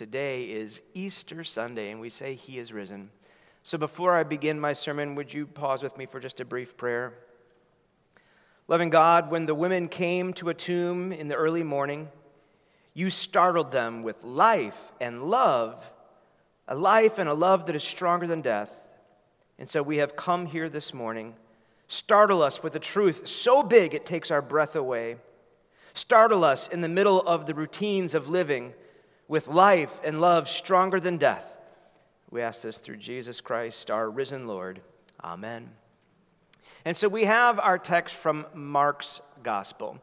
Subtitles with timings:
[0.00, 3.10] today is Easter Sunday, and we say He is risen.
[3.64, 6.74] So before I begin my sermon, would you pause with me for just a brief
[6.78, 7.12] prayer?
[8.66, 12.08] Loving God, when the women came to a tomb in the early morning,
[12.94, 15.92] you startled them with life and love,
[16.66, 18.74] a life and a love that is stronger than death.
[19.58, 21.34] And so we have come here this morning.
[21.88, 25.16] Startle us with a truth so big it takes our breath away.
[25.92, 28.72] Startle us in the middle of the routines of living
[29.30, 31.54] with life and love stronger than death.
[32.32, 34.80] We ask this through Jesus Christ, our risen Lord.
[35.22, 35.70] Amen.
[36.84, 40.00] And so we have our text from Mark's Gospel.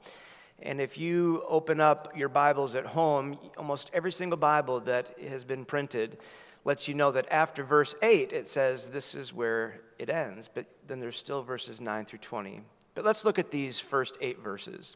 [0.62, 5.44] And if you open up your Bibles at home, almost every single Bible that has
[5.44, 6.20] been printed
[6.64, 10.50] lets you know that after verse 8, it says this is where it ends.
[10.52, 12.62] But then there's still verses 9 through 20.
[12.96, 14.96] But let's look at these first eight verses.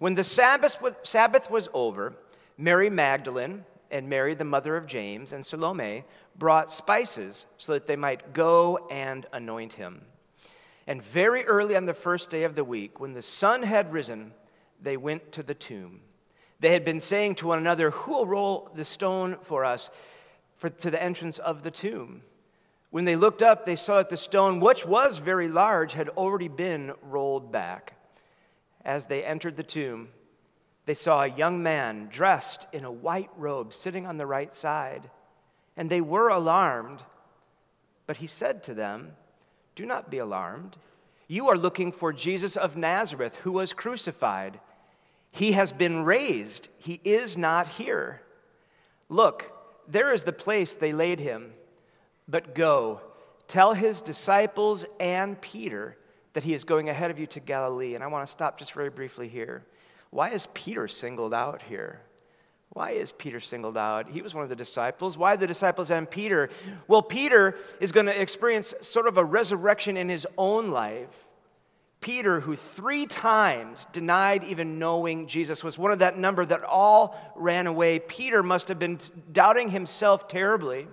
[0.00, 2.16] When the Sabbath was over,
[2.60, 6.04] Mary Magdalene and Mary, the mother of James, and Salome
[6.36, 10.02] brought spices so that they might go and anoint him.
[10.86, 14.32] And very early on the first day of the week, when the sun had risen,
[14.80, 16.00] they went to the tomb.
[16.60, 19.90] They had been saying to one another, Who will roll the stone for us
[20.56, 22.22] for, to the entrance of the tomb?
[22.90, 26.48] When they looked up, they saw that the stone, which was very large, had already
[26.48, 27.94] been rolled back.
[28.84, 30.08] As they entered the tomb,
[30.86, 35.10] they saw a young man dressed in a white robe sitting on the right side,
[35.76, 37.04] and they were alarmed.
[38.06, 39.12] But he said to them,
[39.74, 40.76] Do not be alarmed.
[41.28, 44.58] You are looking for Jesus of Nazareth, who was crucified.
[45.30, 48.20] He has been raised, he is not here.
[49.08, 49.52] Look,
[49.86, 51.52] there is the place they laid him.
[52.28, 53.00] But go,
[53.48, 55.96] tell his disciples and Peter
[56.32, 57.94] that he is going ahead of you to Galilee.
[57.94, 59.64] And I want to stop just very briefly here.
[60.10, 62.00] Why is Peter singled out here?
[62.70, 64.10] Why is Peter singled out?
[64.10, 65.18] He was one of the disciples.
[65.18, 66.50] Why the disciples and Peter?
[66.86, 71.26] Well, Peter is going to experience sort of a resurrection in his own life.
[72.00, 77.16] Peter, who three times denied even knowing Jesus, was one of that number that all
[77.36, 77.98] ran away.
[77.98, 78.98] Peter must have been
[79.32, 80.86] doubting himself terribly,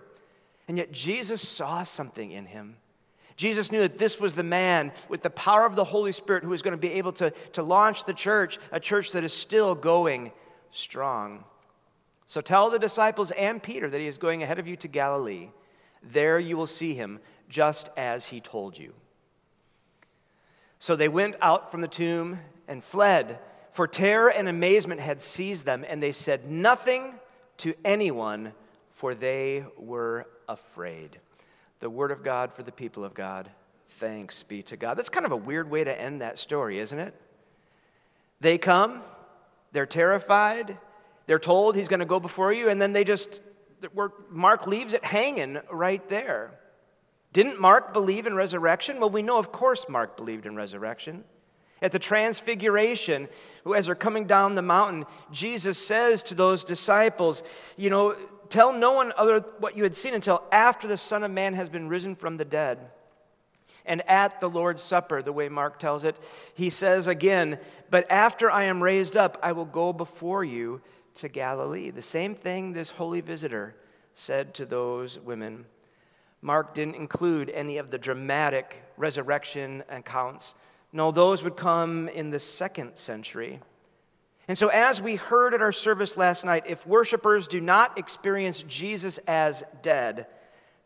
[0.67, 2.77] and yet Jesus saw something in him.
[3.37, 6.49] Jesus knew that this was the man with the power of the Holy Spirit who
[6.49, 9.75] was going to be able to, to launch the church, a church that is still
[9.75, 10.31] going
[10.71, 11.43] strong.
[12.25, 15.49] So tell the disciples and Peter that he is going ahead of you to Galilee.
[16.01, 18.93] There you will see him just as he told you.
[20.79, 23.39] So they went out from the tomb and fled,
[23.71, 27.13] for terror and amazement had seized them, and they said nothing
[27.57, 28.53] to anyone,
[28.89, 31.19] for they were afraid
[31.79, 33.49] the word of God for the people of God.
[33.89, 34.97] Thanks be to God.
[34.97, 37.13] That's kind of a weird way to end that story, isn't it?
[38.39, 39.01] They come,
[39.71, 40.77] they're terrified,
[41.25, 43.41] they're told he's going to go before you, and then they just,
[44.29, 46.51] Mark leaves it hanging right there.
[47.33, 48.99] Didn't Mark believe in resurrection?
[48.99, 51.23] Well, we know, of course, Mark believed in resurrection.
[51.81, 53.27] At the transfiguration,
[53.75, 57.43] as they're coming down the mountain, Jesus says to those disciples,
[57.75, 58.15] You know,
[58.49, 61.69] tell no one other what you had seen until after the Son of Man has
[61.69, 62.79] been risen from the dead.
[63.85, 66.17] And at the Lord's Supper, the way Mark tells it,
[66.53, 67.59] he says again,
[67.89, 70.81] But after I am raised up, I will go before you
[71.15, 71.89] to Galilee.
[71.89, 73.75] The same thing this holy visitor
[74.13, 75.65] said to those women.
[76.41, 80.53] Mark didn't include any of the dramatic resurrection accounts.
[80.93, 83.59] No, those would come in the second century.
[84.47, 88.63] And so, as we heard at our service last night, if worshipers do not experience
[88.63, 90.27] Jesus as dead,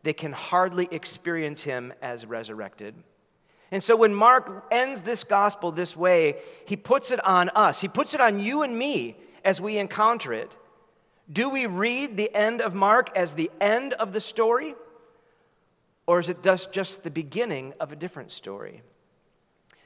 [0.03, 2.95] they can hardly experience him as resurrected.
[3.69, 7.87] And so, when Mark ends this gospel this way, he puts it on us, he
[7.87, 10.57] puts it on you and me as we encounter it.
[11.31, 14.75] Do we read the end of Mark as the end of the story?
[16.07, 18.81] Or is it just, the beginning of a different story?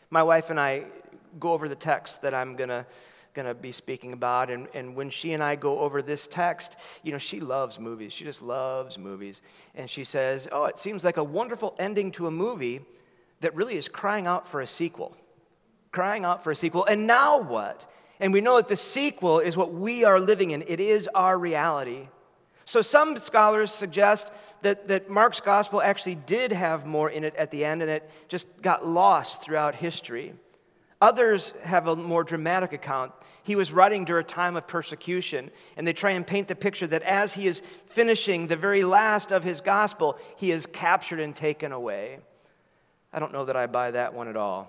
[0.10, 0.86] My wife and I
[1.40, 2.86] go over the text that I'm going to
[3.36, 4.50] going to be speaking about.
[4.50, 8.14] And, and when she and I go over this text, you know, she loves movies.
[8.14, 9.42] She just loves movies.
[9.76, 12.82] And she says, Oh, it seems like a wonderful ending to a movie
[13.42, 15.16] that really is crying out for a sequel.
[15.92, 16.86] Crying out for a sequel.
[16.86, 17.86] And now what?
[18.20, 21.38] And we know that the sequel is what we are living in, it is our
[21.38, 22.08] reality.
[22.68, 24.32] So some scholars suggest
[24.64, 28.10] that, that Mark's gospel actually did have more in it at the end and it
[28.28, 30.34] just got lost throughout history.
[31.06, 33.12] Others have a more dramatic account.
[33.44, 36.88] He was writing during a time of persecution, and they try and paint the picture
[36.88, 41.36] that as he is finishing the very last of his gospel, he is captured and
[41.36, 42.22] taken away.
[43.14, 44.68] I don't know that I buy that one at all.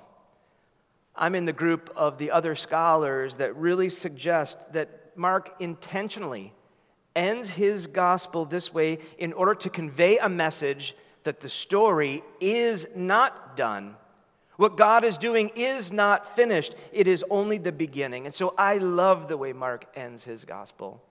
[1.15, 6.53] I'm in the group of the other scholars that really suggest that Mark intentionally
[7.15, 10.95] ends his gospel this way in order to convey a message
[11.25, 13.97] that the story is not done.
[14.57, 18.27] What God is doing is not finished, it is only the beginning.
[18.27, 21.03] And so I love the way Mark ends his gospel,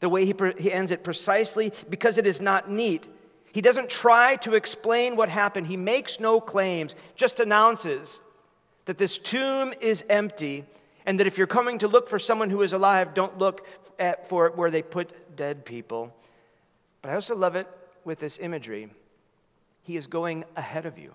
[0.00, 3.08] the way he, he ends it precisely because it is not neat.
[3.52, 8.20] He doesn't try to explain what happened, he makes no claims, just announces
[8.84, 10.64] that this tomb is empty
[11.06, 13.66] and that if you're coming to look for someone who is alive, don't look
[13.98, 16.14] at, for where they put dead people.
[17.00, 17.66] But I also love it
[18.04, 18.90] with this imagery.
[19.82, 21.12] He is going ahead of you.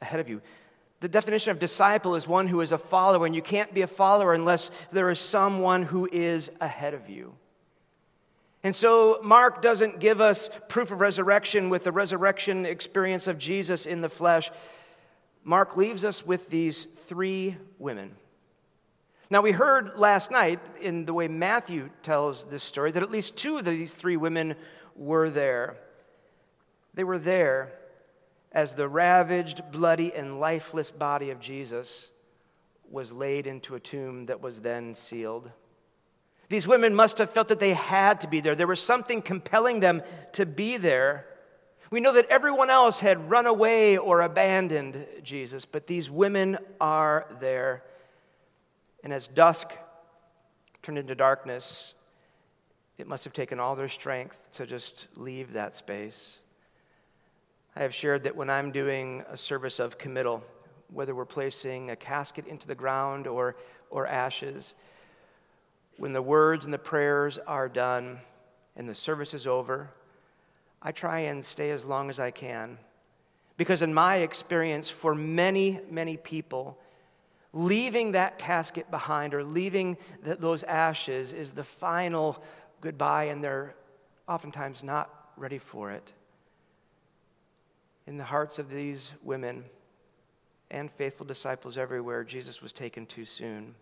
[0.00, 0.40] Ahead of you.
[1.04, 3.86] The definition of disciple is one who is a follower, and you can't be a
[3.86, 7.34] follower unless there is someone who is ahead of you.
[8.62, 13.84] And so, Mark doesn't give us proof of resurrection with the resurrection experience of Jesus
[13.84, 14.50] in the flesh.
[15.42, 18.12] Mark leaves us with these three women.
[19.28, 23.36] Now, we heard last night in the way Matthew tells this story that at least
[23.36, 24.54] two of these three women
[24.96, 25.76] were there.
[26.94, 27.74] They were there
[28.54, 32.10] as the ravaged, bloody, and lifeless body of Jesus
[32.88, 35.50] was laid into a tomb that was then sealed.
[36.48, 38.54] These women must have felt that they had to be there.
[38.54, 40.02] There was something compelling them
[40.34, 41.26] to be there.
[41.90, 47.26] We know that everyone else had run away or abandoned Jesus, but these women are
[47.40, 47.82] there.
[49.02, 49.70] And as dusk
[50.82, 51.94] turned into darkness,
[52.98, 56.38] it must have taken all their strength to just leave that space.
[57.76, 60.44] I have shared that when I'm doing a service of committal,
[60.92, 63.56] whether we're placing a casket into the ground or,
[63.90, 64.74] or ashes,
[65.96, 68.20] when the words and the prayers are done
[68.76, 69.90] and the service is over,
[70.80, 72.78] I try and stay as long as I can.
[73.56, 76.78] Because, in my experience, for many, many people,
[77.52, 82.40] leaving that casket behind or leaving the, those ashes is the final
[82.80, 83.74] goodbye, and they're
[84.28, 86.12] oftentimes not ready for it
[88.06, 89.64] in the hearts of these women
[90.70, 93.74] and faithful disciples everywhere, Jesus was taken too soon.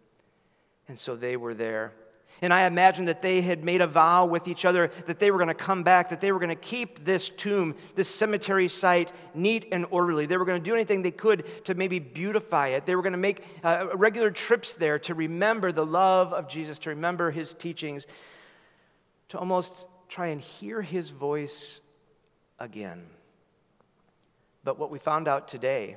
[0.89, 1.93] And so they were there.
[2.41, 5.37] And I imagine that they had made a vow with each other that they were
[5.37, 9.13] going to come back, that they were going to keep this tomb, this cemetery site,
[9.35, 10.25] neat and orderly.
[10.25, 12.87] They were going to do anything they could to maybe beautify it.
[12.87, 16.79] They were going to make uh, regular trips there to remember the love of Jesus,
[16.81, 18.07] to remember his teachings,
[19.29, 21.81] to almost try and hear his voice
[22.59, 23.07] again.
[24.65, 25.97] But what we found out today,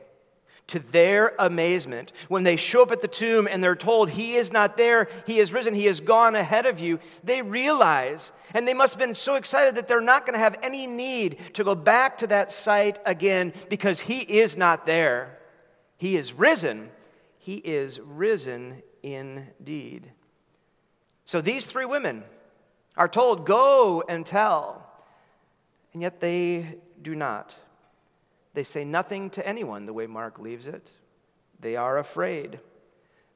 [0.67, 4.51] to their amazement, when they show up at the tomb and they're told, He is
[4.51, 8.73] not there, He is risen, He has gone ahead of you, they realize, and they
[8.73, 11.75] must have been so excited that they're not going to have any need to go
[11.75, 15.37] back to that site again because He is not there.
[15.97, 16.89] He is risen.
[17.37, 20.11] He is risen indeed.
[21.25, 22.23] So these three women
[22.97, 24.81] are told, Go and tell.
[25.93, 27.57] And yet they do not.
[28.55, 30.89] They say nothing to anyone, the way Mark leaves it.
[31.59, 32.59] They are afraid.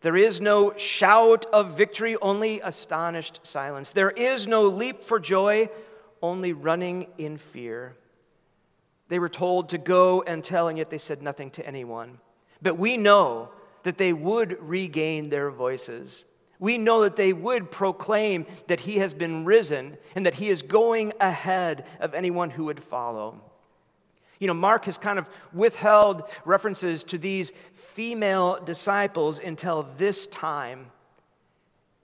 [0.02, 3.92] There is no shout of victory, only astonished silence.
[3.92, 5.70] There is no leap for joy,
[6.22, 7.98] only running in fear.
[9.10, 12.20] They were told to go and tell, and yet they said nothing to anyone.
[12.62, 13.50] But we know
[13.84, 16.24] that they would regain their voices.
[16.60, 20.62] We know that they would proclaim that he has been risen and that he is
[20.62, 23.42] going ahead of anyone who would follow.
[24.40, 30.88] You know, Mark has kind of withheld references to these female disciples until this time,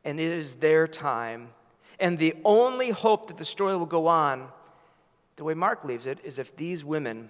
[0.04, 1.50] and it is their time.
[2.00, 4.50] And the only hope that the story will go on,
[5.38, 7.30] the way Mark leaves it, is if these women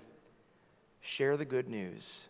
[1.01, 2.21] share the good news.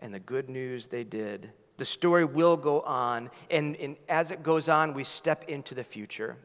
[0.00, 1.50] And the good news they did.
[1.76, 5.84] The story will go on, and, and as it goes on, we step into the
[5.84, 6.36] future.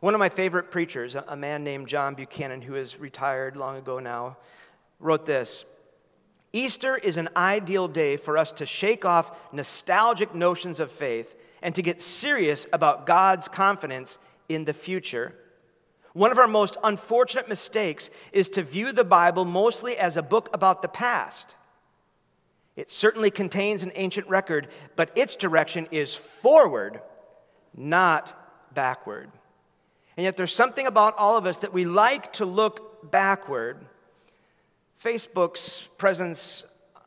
[0.00, 3.98] One of my favorite preachers, a man named John Buchanan, who is retired long ago
[3.98, 4.36] now,
[5.00, 5.64] wrote this
[6.52, 11.74] Easter is an ideal day for us to shake off nostalgic notions of faith and
[11.74, 15.34] to get serious about God's confidence in the future.
[16.12, 20.48] One of our most unfortunate mistakes is to view the Bible mostly as a book
[20.52, 21.56] about the past.
[22.76, 27.00] It certainly contains an ancient record, but its direction is forward,
[27.76, 28.32] not
[28.72, 29.30] backward.
[30.16, 33.84] And yet, there's something about all of us that we like to look backward
[35.02, 36.64] Facebook's presence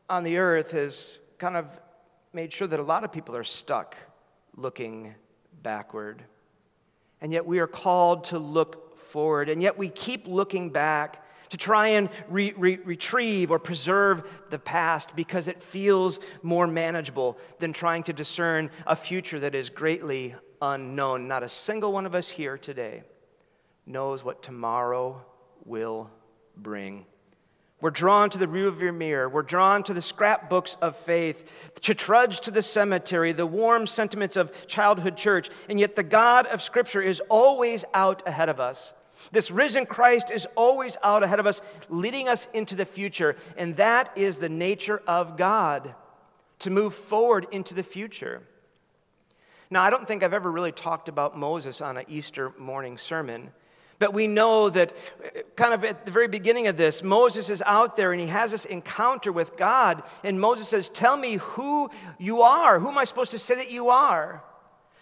[0.09, 1.65] on the earth has kind of
[2.33, 3.95] made sure that a lot of people are stuck
[4.55, 5.15] looking
[5.61, 6.23] backward.
[7.21, 9.49] And yet we are called to look forward.
[9.49, 14.59] And yet we keep looking back to try and re- re- retrieve or preserve the
[14.59, 20.35] past because it feels more manageable than trying to discern a future that is greatly
[20.61, 21.27] unknown.
[21.27, 23.03] Not a single one of us here today
[23.85, 25.23] knows what tomorrow
[25.63, 26.09] will
[26.55, 27.05] bring.
[27.79, 29.29] We're drawn to the rearview mirror.
[29.29, 34.35] We're drawn to the scrapbooks of faith, to trudge to the cemetery, the warm sentiments
[34.35, 35.49] of childhood church.
[35.69, 38.93] And yet, the God of Scripture is always out ahead of us.
[39.31, 43.35] This risen Christ is always out ahead of us, leading us into the future.
[43.57, 45.93] And that is the nature of God
[46.59, 48.41] to move forward into the future.
[49.69, 53.51] Now, I don't think I've ever really talked about Moses on an Easter morning sermon.
[53.99, 54.93] But we know that,
[55.55, 58.51] kind of at the very beginning of this, Moses is out there and he has
[58.51, 60.03] this encounter with God.
[60.23, 61.89] And Moses says, Tell me who
[62.19, 62.79] you are.
[62.79, 64.43] Who am I supposed to say that you are?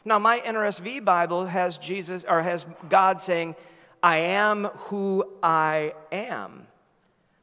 [0.06, 3.56] Now, my NRSV Bible has Jesus, or has God saying,
[4.04, 6.68] I am who I am.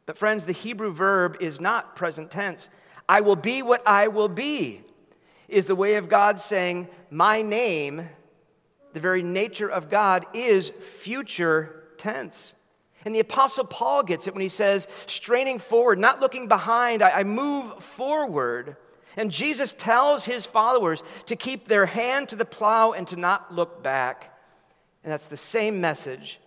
[0.07, 2.71] But, friends, the Hebrew verb is not present tense.
[3.09, 4.83] I will be what I will be,
[5.49, 8.09] is the way of God saying, My name
[8.93, 12.55] the very nature of God is future tense.
[13.05, 17.11] And the Apostle Paul gets it when he says, straining forward, not looking behind, I,
[17.11, 18.77] I, move forward.
[19.17, 23.53] And Jesus tells his followers to keep their hand to the plow and to not
[23.53, 24.39] look back.
[25.03, 26.39] And that's the same message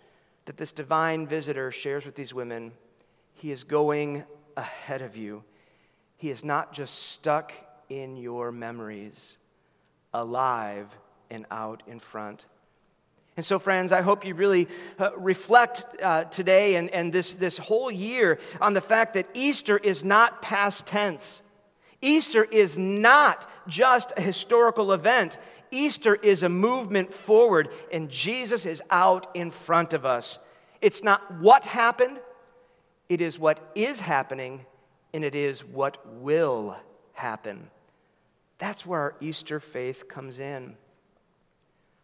[0.46, 2.72] that this divine visitor shares with these women.
[3.34, 4.24] He is going
[4.56, 5.44] ahead of you,
[6.16, 7.52] he is not just stuck
[7.90, 9.36] in your memories,
[10.14, 10.88] alive
[11.30, 12.46] and out in front.
[13.36, 14.66] And so, friends, I hope you really
[14.98, 19.76] uh, reflect uh, today and, and this, this whole year on the fact that Easter
[19.76, 21.42] is not past tense.
[22.00, 25.36] Easter is not just a historical event.
[25.70, 30.38] Easter is a movement forward, and Jesus is out in front of us.
[30.80, 32.18] It's not what happened,
[33.08, 34.64] it is what is happening,
[35.12, 36.76] and it is what will
[37.12, 37.70] happen.
[38.58, 40.76] That's where our Easter faith comes in.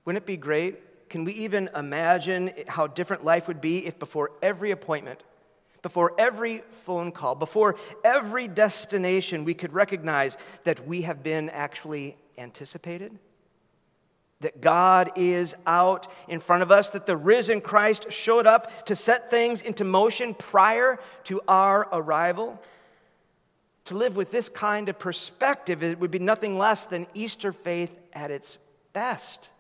[0.05, 1.09] Wouldn't it be great?
[1.09, 5.23] Can we even imagine how different life would be if before every appointment,
[5.83, 12.17] before every phone call, before every destination, we could recognize that we have been actually
[12.39, 13.19] anticipated?
[14.41, 18.97] That God is out in front of us, that the risen Christ showed up to
[18.97, 22.61] set things into motion prior to our arrival?
[23.87, 27.97] To live with this kind of perspective, it would be nothing less than Easter faith
[28.15, 28.59] at its
[28.93, 29.51] best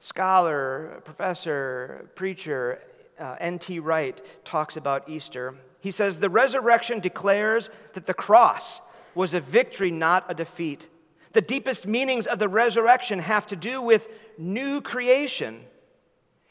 [0.00, 2.80] scholar, professor, preacher,
[3.18, 3.80] uh, N.T.
[3.80, 5.54] Wright talks about Easter.
[5.80, 8.80] He says, The resurrection declares that the cross
[9.14, 10.88] was a victory, not a defeat.
[11.32, 15.64] The deepest meanings of the resurrection have to do with new creation.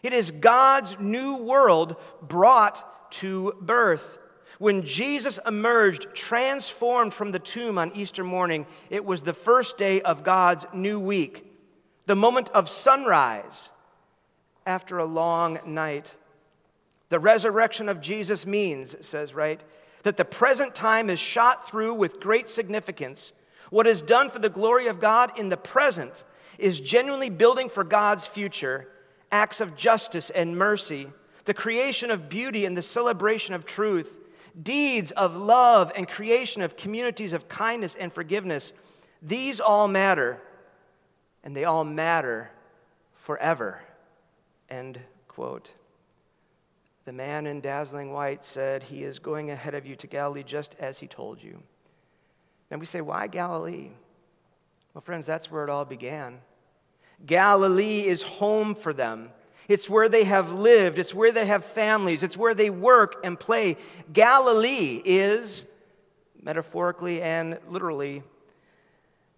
[0.03, 4.17] It is God's new world brought to birth.
[4.59, 10.01] When Jesus emerged, transformed from the tomb on Easter morning, it was the first day
[10.01, 11.46] of God's new week
[12.07, 13.69] the moment of sunrise
[14.65, 16.15] after a long night.
[17.09, 19.63] The resurrection of Jesus means, says, Wright,
[20.03, 23.33] that the present time is shot through with great significance.
[23.69, 26.23] What is done for the glory of God in the present
[26.57, 28.87] is genuinely building for God's future
[29.29, 31.07] acts of justice and mercy,
[31.43, 34.15] the creation of beauty and the celebration of truth,
[34.61, 38.71] deeds of love and creation of communities of kindness and forgiveness.
[39.21, 40.39] These all matter
[41.47, 42.51] and they all matter
[43.13, 43.79] forever.
[44.69, 44.99] End
[45.29, 45.71] quote.
[47.05, 50.75] The man in dazzling white said, He is going ahead of you to Galilee just
[50.77, 51.63] as he told you.
[52.69, 53.91] And we say, Why Galilee?
[54.93, 56.39] Well, friends, that's where it all began.
[57.25, 59.29] Galilee is home for them.
[59.69, 63.39] It's where they have lived, it's where they have families, it's where they work and
[63.39, 63.77] play.
[64.11, 65.63] Galilee is,
[66.41, 68.21] metaphorically and literally,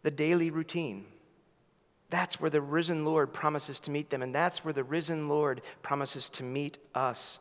[0.02, 1.06] the daily routine.
[2.10, 5.62] That's where the risen Lord promises to meet them, and that's where the risen Lord
[5.84, 7.40] promises to meet us.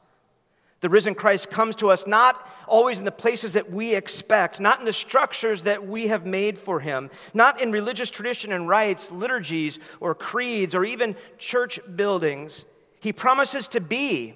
[0.80, 4.78] The risen Christ comes to us not always in the places that we expect, not
[4.78, 9.10] in the structures that we have made for him, not in religious tradition and rites,
[9.10, 12.64] liturgies, or creeds, or even church buildings.
[13.00, 14.34] He promises to be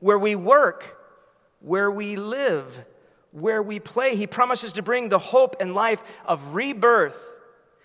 [0.00, 0.98] where we work,
[1.60, 2.84] where we live,
[3.30, 4.16] where we play.
[4.16, 7.16] He promises to bring the hope and life of rebirth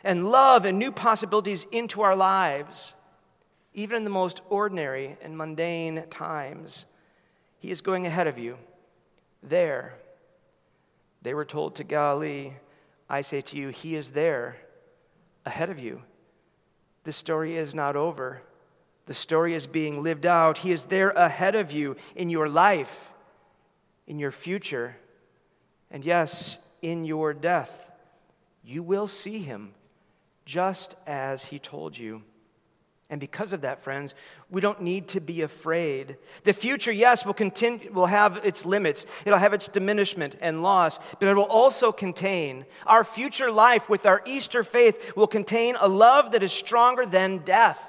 [0.03, 2.94] and love and new possibilities into our lives,
[3.74, 6.86] even in the most ordinary and mundane times.
[7.58, 8.58] He is going ahead of you.
[9.44, 9.96] There.
[11.22, 12.53] They were told to Galilee,
[13.10, 14.58] I say to you, He is there,
[15.46, 16.01] ahead of you.
[17.03, 18.41] The story is not over.
[19.06, 20.60] The story is being lived out.
[20.60, 23.12] He is there ahead of you in your life,
[24.08, 24.96] in your future,
[25.89, 27.91] and yes, in your death.
[28.63, 29.74] You will see Him
[30.50, 32.24] just as he told you.
[33.08, 34.15] And because of that, friends,
[34.50, 36.18] we don't need to be afraid.
[36.44, 39.06] The future, yes, will, continue, will have its limits.
[39.25, 44.08] It'll have its diminishment and loss, but it will also contain our future life with
[44.08, 47.79] our Easter faith will contain a love that is stronger than death.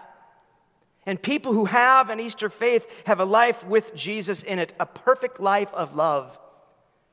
[1.07, 4.85] And people who have an Easter faith have a life with Jesus in it, a
[4.85, 6.39] perfect life of love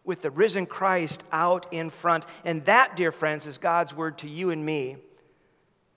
[0.04, 2.25] with the risen Christ out in front.
[2.44, 4.98] And that, dear friends, is God's word to you and me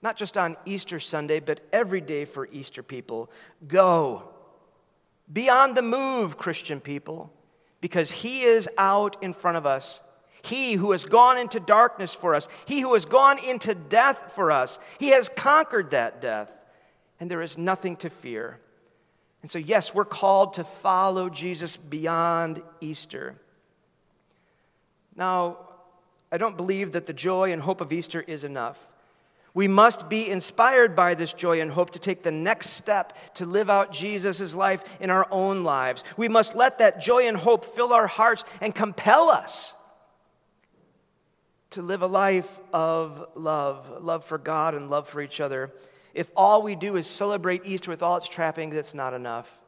[0.01, 3.29] not just on Easter Sunday, but every day for Easter people.
[3.67, 4.29] Go.
[5.31, 7.31] Be on the move, Christian people,
[7.79, 10.01] because He is out in front of us.
[10.43, 14.51] He who has gone into darkness for us, He who has gone into death for
[14.51, 16.51] us, He has conquered that death,
[17.19, 18.59] and there is nothing to fear.
[19.43, 23.35] And so, yes, we're called to follow Jesus beyond Easter.
[25.15, 25.57] Now,
[26.31, 28.79] I don't believe that the joy and hope of Easter is enough.
[29.53, 33.45] We must be inspired by this joy and hope to take the next step to
[33.45, 36.03] live out Jesus' life in our own lives.
[36.15, 39.73] We must let that joy and hope fill our hearts and compel us
[41.71, 45.71] to live a life of love love for God and love for each other.
[46.13, 49.60] If all we do is celebrate Easter with all its trappings, it's not enough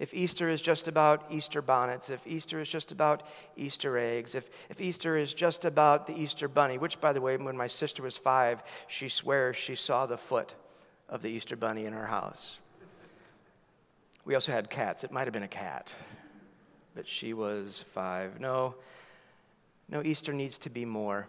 [0.00, 3.22] if Easter is just about Easter bonnets, if Easter is just about
[3.54, 7.36] Easter eggs, if, if Easter is just about the Easter bunny, which, by the way,
[7.36, 10.54] when my sister was five, she swears she saw the foot
[11.06, 12.58] of the Easter bunny in our house.
[14.24, 15.04] We also had cats.
[15.04, 15.94] It might have been a cat,
[16.94, 18.40] but she was five.
[18.40, 18.76] No,
[19.90, 21.26] no, Easter needs to be more.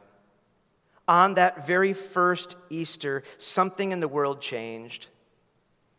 [1.10, 5.08] On that very first Easter, something in the world changed.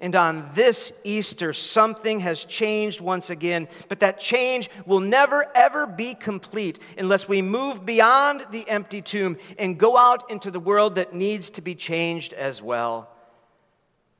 [0.02, 5.86] And on this Easter, something has changed once again, but that change will never, ever
[5.86, 10.96] be complete unless we move beyond the empty tomb and go out into the world
[10.96, 13.10] that needs to be changed as well.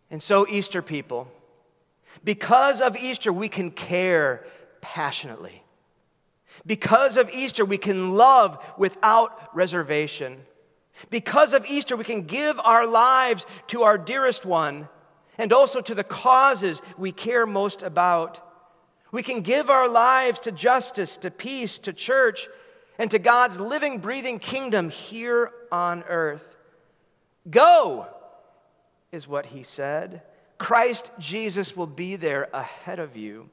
[0.08, 1.26] And so, Easter people,
[2.22, 4.44] because of Easter, we can care
[4.82, 5.64] passionately.
[6.64, 10.42] Because of Easter, we can love without reservation.
[11.10, 14.88] Because of Easter, we can give our lives to our dearest one
[15.42, 18.38] and also to the causes we care most about.
[19.10, 22.46] We can give our lives to justice, to peace, to church,
[22.96, 26.56] and to God's living, breathing kingdom here on earth.
[27.50, 28.06] Go,
[29.10, 30.22] is what he said.
[30.58, 33.50] Christ Jesus will be there ahead of you.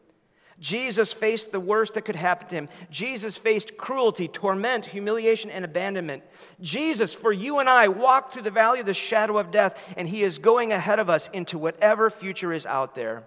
[0.59, 2.69] Jesus faced the worst that could happen to him.
[2.91, 6.23] Jesus faced cruelty, torment, humiliation, and abandonment.
[6.59, 10.07] Jesus, for you and I, walked through the valley of the shadow of death, and
[10.07, 13.23] he is going ahead of us into whatever future is out there.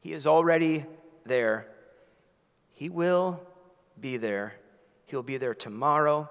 [0.00, 0.84] He is already
[1.24, 1.68] there.
[2.72, 3.40] He will
[3.98, 4.54] be there.
[5.06, 6.28] He'll be there tomorrow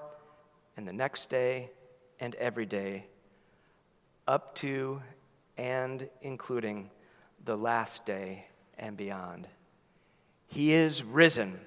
[0.77, 1.71] and the next day
[2.19, 3.07] and every day,
[4.27, 5.01] up to
[5.57, 6.89] and including
[7.45, 8.45] the last day
[8.77, 9.47] and beyond.
[10.53, 11.59] He is risen.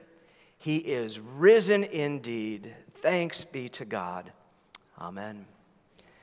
[0.59, 2.73] He is risen indeed.
[2.95, 4.33] Thanks be to God.
[4.97, 5.47] Amen.